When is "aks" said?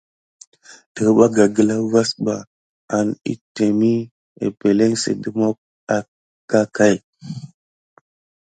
2.97-3.11